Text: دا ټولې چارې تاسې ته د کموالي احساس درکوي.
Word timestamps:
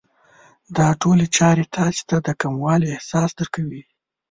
دا 0.77 0.87
ټولې 1.01 1.25
چارې 1.37 1.65
تاسې 1.75 2.01
ته 2.09 2.17
د 2.25 2.29
کموالي 2.41 2.87
احساس 2.95 3.29
درکوي. 3.39 3.83